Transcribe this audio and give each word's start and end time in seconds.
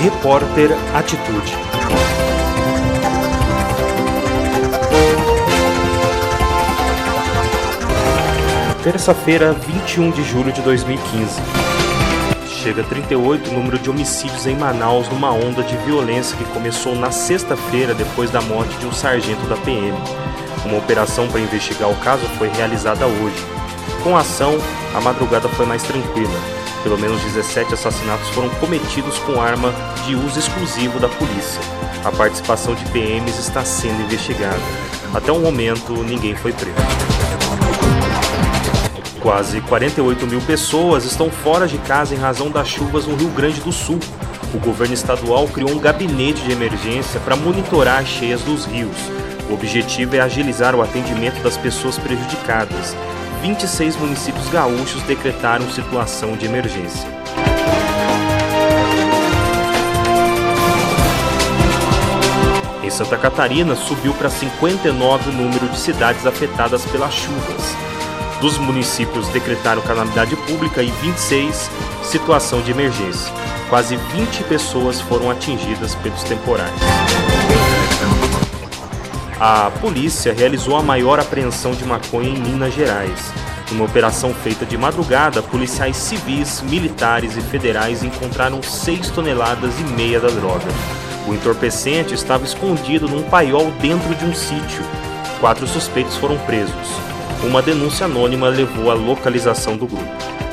Repórter 0.00 0.70
Atitude. 0.94 1.52
Terça-feira, 8.84 9.52
21 9.52 10.12
de 10.12 10.22
julho 10.22 10.52
de 10.52 10.62
2015. 10.62 11.40
Chega 12.46 12.82
a 12.82 12.84
38 12.84 13.50
o 13.50 13.52
número 13.52 13.76
de 13.76 13.90
homicídios 13.90 14.46
em 14.46 14.54
Manaus 14.54 15.08
numa 15.08 15.32
onda 15.32 15.64
de 15.64 15.76
violência 15.78 16.36
que 16.36 16.44
começou 16.52 16.94
na 16.94 17.10
sexta-feira 17.10 17.92
depois 17.92 18.30
da 18.30 18.40
morte 18.40 18.76
de 18.78 18.86
um 18.86 18.92
sargento 18.92 19.44
da 19.48 19.56
PM. 19.56 19.98
Uma 20.64 20.78
operação 20.78 21.26
para 21.26 21.40
investigar 21.40 21.90
o 21.90 21.96
caso 21.96 22.24
foi 22.38 22.46
realizada 22.50 23.04
hoje. 23.04 23.44
Com 24.04 24.16
a 24.16 24.20
ação, 24.20 24.58
a 24.94 25.00
madrugada 25.00 25.48
foi 25.48 25.66
mais 25.66 25.82
tranquila. 25.82 26.57
Pelo 26.82 26.98
menos 26.98 27.20
17 27.22 27.74
assassinatos 27.74 28.28
foram 28.30 28.48
cometidos 28.50 29.18
com 29.20 29.40
arma 29.40 29.72
de 30.06 30.14
uso 30.14 30.38
exclusivo 30.38 30.98
da 30.98 31.08
polícia. 31.08 31.60
A 32.04 32.12
participação 32.12 32.74
de 32.74 32.84
PMs 32.90 33.38
está 33.38 33.64
sendo 33.64 34.02
investigada. 34.02 34.60
Até 35.12 35.32
o 35.32 35.38
momento, 35.38 35.92
ninguém 36.04 36.36
foi 36.36 36.52
preso. 36.52 36.76
Quase 39.20 39.60
48 39.62 40.26
mil 40.26 40.40
pessoas 40.40 41.04
estão 41.04 41.28
fora 41.30 41.66
de 41.66 41.76
casa 41.78 42.14
em 42.14 42.18
razão 42.18 42.50
das 42.50 42.68
chuvas 42.68 43.06
no 43.06 43.16
Rio 43.16 43.30
Grande 43.30 43.60
do 43.60 43.72
Sul. 43.72 43.98
O 44.54 44.58
governo 44.58 44.94
estadual 44.94 45.46
criou 45.48 45.70
um 45.70 45.78
gabinete 45.78 46.42
de 46.42 46.52
emergência 46.52 47.18
para 47.20 47.36
monitorar 47.36 48.00
as 48.00 48.08
cheias 48.08 48.40
dos 48.42 48.64
rios. 48.64 48.96
O 49.50 49.54
objetivo 49.54 50.14
é 50.14 50.20
agilizar 50.20 50.74
o 50.74 50.82
atendimento 50.82 51.42
das 51.42 51.56
pessoas 51.56 51.98
prejudicadas. 51.98 52.94
26 53.40 53.96
municípios 53.96 54.48
gaúchos 54.48 55.02
decretaram 55.04 55.70
situação 55.70 56.36
de 56.36 56.46
emergência. 56.46 57.08
Em 62.82 62.90
Santa 62.90 63.16
Catarina, 63.16 63.76
subiu 63.76 64.12
para 64.14 64.28
59 64.28 65.30
o 65.30 65.32
número 65.32 65.68
de 65.68 65.78
cidades 65.78 66.26
afetadas 66.26 66.84
pelas 66.86 67.14
chuvas. 67.14 67.76
Dos 68.40 68.58
municípios 68.58 69.28
decretaram 69.28 69.82
calamidade 69.82 70.34
pública 70.36 70.82
e 70.82 70.90
26 70.90 71.70
situação 72.02 72.62
de 72.62 72.70
emergência. 72.70 73.32
Quase 73.68 73.96
20 73.96 74.44
pessoas 74.44 75.00
foram 75.00 75.30
atingidas 75.30 75.94
pelos 75.96 76.22
temporais. 76.22 76.72
A 79.40 79.70
polícia 79.80 80.32
realizou 80.32 80.76
a 80.76 80.82
maior 80.82 81.20
apreensão 81.20 81.70
de 81.70 81.84
maconha 81.84 82.28
em 82.28 82.40
Minas 82.40 82.74
Gerais. 82.74 83.32
Numa 83.70 83.84
operação 83.84 84.34
feita 84.34 84.66
de 84.66 84.76
madrugada, 84.76 85.40
policiais 85.40 85.96
civis, 85.96 86.60
militares 86.62 87.36
e 87.36 87.40
federais 87.40 88.02
encontraram 88.02 88.60
6 88.60 89.10
toneladas 89.10 89.78
e 89.78 89.84
meia 89.84 90.18
da 90.18 90.26
droga. 90.26 90.66
O 91.28 91.32
entorpecente 91.32 92.14
estava 92.14 92.44
escondido 92.44 93.06
num 93.06 93.22
paiol 93.22 93.70
dentro 93.80 94.12
de 94.16 94.24
um 94.24 94.34
sítio. 94.34 94.82
Quatro 95.38 95.68
suspeitos 95.68 96.16
foram 96.16 96.36
presos. 96.38 96.88
Uma 97.44 97.62
denúncia 97.62 98.06
anônima 98.06 98.48
levou 98.48 98.90
à 98.90 98.94
localização 98.94 99.76
do 99.76 99.86
grupo. 99.86 100.47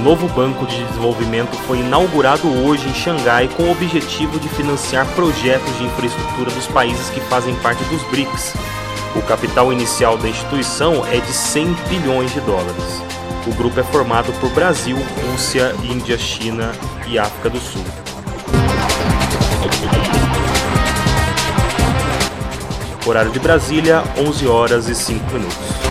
Novo 0.00 0.26
Banco 0.28 0.66
de 0.66 0.82
Desenvolvimento 0.84 1.54
foi 1.66 1.80
inaugurado 1.80 2.48
hoje 2.64 2.88
em 2.88 2.94
Xangai 2.94 3.48
com 3.48 3.64
o 3.64 3.70
objetivo 3.70 4.38
de 4.38 4.48
financiar 4.48 5.06
projetos 5.14 5.76
de 5.78 5.84
infraestrutura 5.84 6.50
dos 6.50 6.66
países 6.68 7.10
que 7.10 7.20
fazem 7.20 7.54
parte 7.56 7.84
dos 7.84 8.02
BRICS. 8.04 8.54
O 9.14 9.22
capital 9.22 9.72
inicial 9.72 10.16
da 10.16 10.28
instituição 10.28 11.04
é 11.06 11.18
de 11.20 11.32
100 11.32 11.74
bilhões 11.88 12.32
de 12.32 12.40
dólares. 12.40 13.02
O 13.46 13.54
grupo 13.54 13.78
é 13.80 13.82
formado 13.82 14.32
por 14.40 14.50
Brasil, 14.50 14.96
Rússia, 15.30 15.74
Índia, 15.82 16.16
China 16.16 16.72
e 17.06 17.18
África 17.18 17.50
do 17.50 17.58
Sul. 17.58 17.84
Horário 23.06 23.30
de 23.32 23.38
Brasília, 23.38 24.02
11 24.16 24.46
horas 24.46 24.88
e 24.88 24.94
5 24.94 25.32
minutos. 25.32 25.89